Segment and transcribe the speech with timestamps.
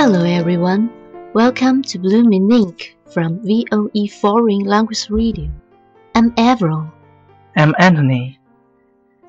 [0.00, 0.88] Hello everyone,
[1.34, 5.50] welcome to Blooming Ink from VOE Foreign Language Radio.
[6.14, 6.86] I'm Avril.
[7.54, 8.38] I'm Anthony.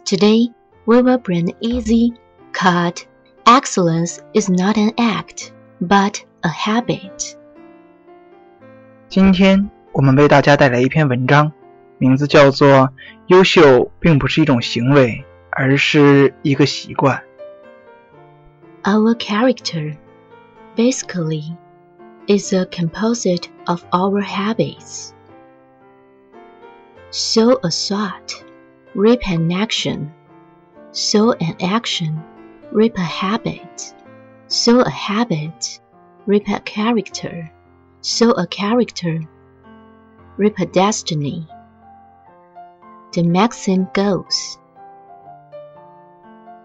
[0.05, 0.47] Today
[0.85, 2.13] we will bring easy,
[2.53, 3.05] cut.
[3.45, 5.51] Excellence is not an act,
[5.81, 7.35] but a habit.
[9.09, 11.51] 今天我们为大家带来一篇文章，
[11.97, 12.67] 名字叫做《
[13.27, 17.17] 优秀并不是一种行为，而是一个习惯》。
[18.83, 19.97] Our character,
[20.75, 21.57] basically,
[22.27, 25.13] is a composite of our habits.
[27.09, 28.43] Sow a thought,
[28.93, 30.11] reap an action.
[30.91, 32.21] Sow an action,
[32.71, 33.93] reap a habit.
[34.47, 35.79] Sow a habit,
[36.25, 37.51] reap a character.
[38.01, 39.21] Sow a character,
[40.37, 41.47] reap a destiny.
[43.13, 44.57] The maxim goes.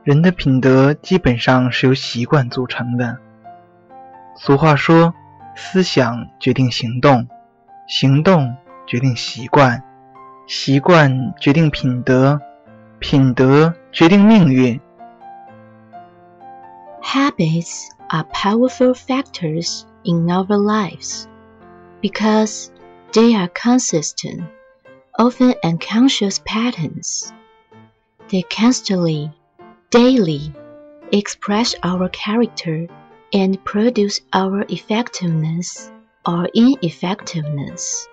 [0.05, 3.19] 人的品德基本上是由习惯组成的。
[4.37, 7.29] 俗话说：“思想决定行动，
[7.87, 9.83] 行动决定习惯，
[10.47, 12.41] 习惯决定品德，
[12.99, 14.81] 品德决定命运。”
[17.03, 21.25] Habits are powerful factors in our lives
[22.01, 22.69] because
[23.13, 24.43] they are consistent,
[25.19, 27.31] often unconscious patterns.
[28.29, 29.31] They constantly,
[29.91, 30.53] daily
[31.11, 32.89] express our character
[33.31, 35.89] and produce our effectiveness
[36.25, 38.05] or ineffectiveness.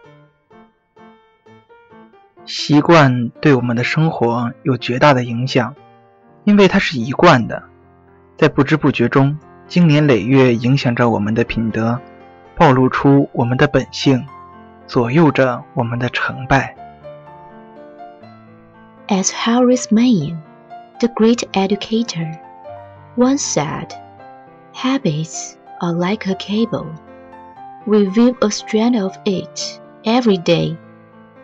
[2.46, 5.76] 习惯对我们的生活有绝大的影响，
[6.46, 7.62] 因为它是一贯的，
[8.38, 12.00] 在不知不觉中，经年累月影响着我们的品德，
[12.56, 14.26] 暴露出我们的本性，
[14.88, 16.76] 左右着我们的成败。
[19.08, 20.38] As Horace Mann,
[21.00, 22.40] the great educator,
[23.16, 23.90] once said,
[24.75, 26.93] habits are like a cable.
[27.87, 30.77] We weave a strand of it every day,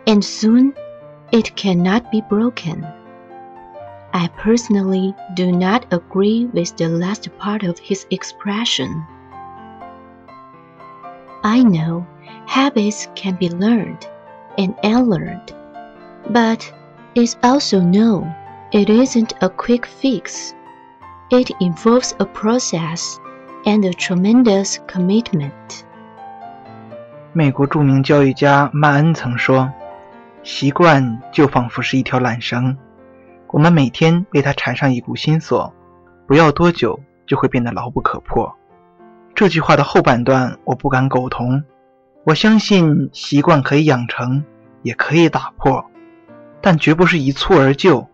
[0.05, 0.73] and soon
[1.31, 2.85] it cannot be broken.
[4.13, 9.05] I personally do not agree with the last part of his expression.
[11.43, 12.05] I know
[12.45, 14.05] habits can be learned
[14.57, 15.55] and unlearned,
[16.29, 16.69] but
[17.15, 18.35] it's also known
[18.73, 20.53] it isn't a quick fix.
[21.31, 23.20] It involves a process
[23.65, 25.51] and a tremendous commitment.
[27.33, 29.71] 美国著名教育家曼恩曾说
[30.43, 32.77] ：“习惯就仿佛是一条缆绳，
[33.47, 35.73] 我们每天为它缠上一股新锁，
[36.27, 38.53] 不要多久就会变得牢不可破。”
[39.33, 41.63] 这句话的后半段我不敢苟同。
[42.23, 44.43] 我相信习惯可以养成，
[44.83, 45.83] 也可以打破，
[46.61, 48.07] 但绝不是一蹴而就，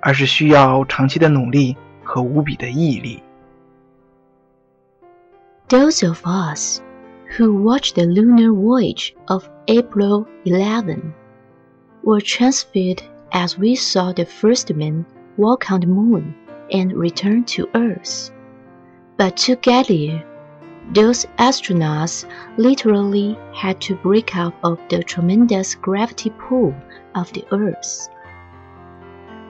[0.00, 3.22] 而是需要长期的努力和无比的毅力。
[5.72, 6.82] Those of us
[7.34, 11.14] who watched the lunar voyage of Apollo 11
[12.02, 13.02] were transfigured
[13.32, 15.06] as we saw the first man
[15.38, 16.34] walk on the moon
[16.70, 18.30] and return to Earth.
[19.16, 20.22] But to get there,
[20.92, 22.26] those astronauts
[22.58, 26.74] literally had to break out of the tremendous gravity pull
[27.14, 28.10] of the Earth.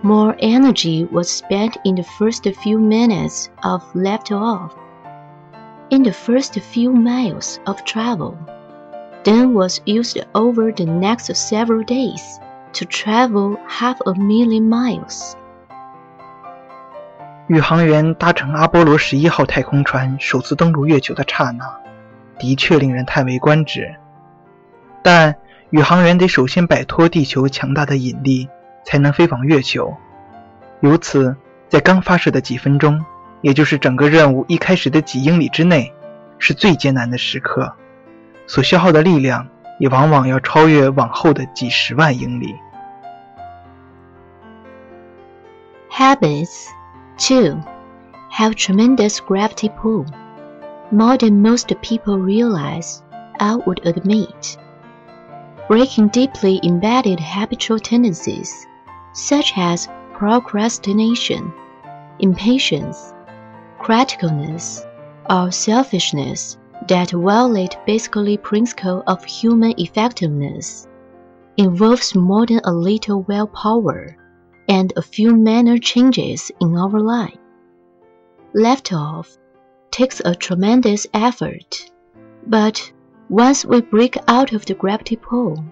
[0.04, 4.72] More energy was spent in the first few minutes of liftoff,
[5.92, 8.34] in the first few miles of travel,
[9.24, 12.40] then was used over the next several days
[12.72, 15.34] to travel half a million miles.
[17.48, 21.64] 宇航员搭乘阿波罗十一号太空船首次登陆月球的刹那，
[22.38, 23.94] 的确令人叹为观止。
[25.02, 25.36] 但
[25.68, 28.48] 宇航员得首先摆脱地球强大的引力，
[28.86, 29.94] 才能飞往月球。
[30.80, 31.36] 由此，
[31.68, 33.04] 在刚发射的几分钟，
[33.41, 35.93] 也就是整个任务一开始的几英里之内，
[36.39, 37.73] 是最艰难的时刻，
[38.47, 39.47] 所消耗的力量
[39.79, 42.55] 也往往要超越往后的几十万英里。
[45.89, 46.67] Habits
[47.17, 47.59] too,
[48.31, 50.05] have tremendous gravity pull,
[50.91, 52.99] more than most people realize,
[53.39, 54.57] I would admit.
[55.67, 58.51] Breaking deeply embedded habitual tendencies,
[59.13, 59.87] such as
[60.17, 61.51] procrastination,
[62.19, 63.11] impatience,
[63.81, 64.85] criticalness,
[65.29, 66.57] or selfishness
[66.87, 70.87] that violate basically principle of human effectiveness,
[71.57, 74.15] involves more than a little willpower
[74.69, 77.37] and a few minor changes in our life.
[78.53, 79.37] Left off
[79.91, 81.91] takes a tremendous effort,
[82.45, 82.91] but
[83.29, 85.63] once we break out of the gravity pull,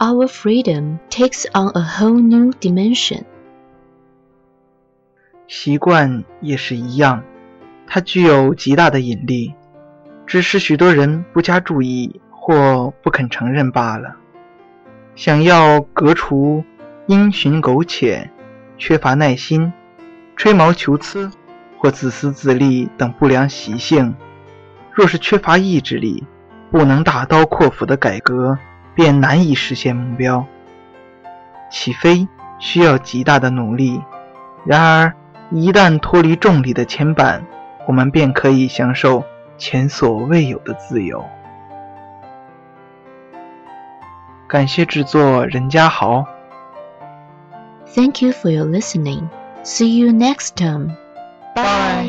[0.00, 3.24] our freedom takes on a whole new dimension.
[5.46, 7.22] 习惯也是一样，
[7.91, 9.55] 它具有极大的引力，
[10.27, 14.15] 只是许多人不加注意或不肯承认罢了。
[15.15, 16.63] 想要革除
[17.07, 18.29] 因循苟且、
[18.77, 19.73] 缺乏耐心、
[20.35, 21.31] 吹毛求疵
[21.79, 24.13] 或自私自利等不良习性，
[24.93, 26.23] 若是缺乏意志力，
[26.69, 28.55] 不能大刀阔斧的改革，
[28.93, 30.45] 便难以实现目标。
[31.71, 32.27] 起飞
[32.59, 33.99] 需要极大的努力，
[34.63, 35.13] 然而
[35.49, 37.41] 一旦脱离重力的牵绊，
[37.89, 39.23] 我们便可以享受
[39.57, 41.25] 前所未有的自由。
[44.47, 46.23] 感谢制作任家豪。
[47.95, 49.29] Thank you for your listening.
[49.63, 50.97] See you next time.
[51.55, 52.08] Bye.